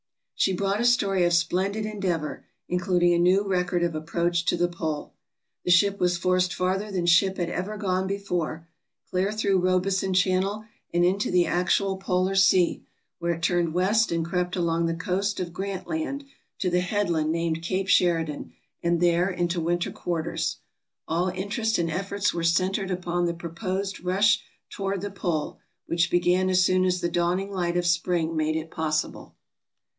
She 0.33 0.53
brought 0.55 0.81
a 0.81 0.85
story 0.85 1.23
of 1.25 1.33
splendid 1.33 1.85
endeavor, 1.85 2.43
including 2.67 3.13
a 3.13 3.19
new 3.19 3.47
record 3.47 3.83
of 3.83 3.93
approach 3.93 4.43
to 4.45 4.57
the 4.57 4.67
pole. 4.67 5.13
The 5.63 5.69
ship 5.69 5.99
was 5.99 6.17
forced 6.17 6.55
farther 6.55 6.89
than 6.89 7.05
ship 7.05 7.37
had 7.37 7.51
ever 7.51 7.77
gone 7.77 8.07
before— 8.07 8.67
clear 9.11 9.31
through 9.31 9.59
Robeson 9.59 10.15
Channel 10.15 10.65
and 10.91 11.05
into 11.05 11.29
the 11.29 11.45
actual 11.45 11.97
polar 11.97 12.33
sea, 12.33 12.83
where 13.19 13.35
it 13.35 13.43
turned 13.43 13.75
west 13.75 14.11
and 14.11 14.25
crept 14.25 14.55
along 14.55 14.87
the 14.87 14.95
coast 14.95 15.39
of 15.39 15.53
Grant 15.53 15.85
Land 15.85 16.25
to 16.57 16.71
the 16.71 16.81
headland 16.81 17.31
named 17.31 17.61
Cape 17.61 17.87
Sheridan, 17.87 18.53
and 18.81 18.99
there 18.99 19.29
into 19.29 19.61
winter 19.61 19.91
quarters. 19.91 20.57
All 21.07 21.27
interest 21.29 21.77
and 21.77 21.91
efforts 21.91 22.33
were 22.33 22.43
centered 22.43 22.89
upon 22.89 23.27
the 23.27 23.35
proposed 23.35 24.03
rush 24.03 24.43
toward 24.71 25.01
the 25.01 25.11
pole, 25.11 25.59
which 25.85 26.09
began 26.09 26.49
as 26.49 26.65
soon 26.65 26.85
as 26.85 27.01
the 27.01 27.09
dawning 27.09 27.51
light 27.51 27.77
of 27.77 27.85
spring 27.85 28.35
made 28.35 28.55
it 28.55 28.71
possible. 28.71 29.35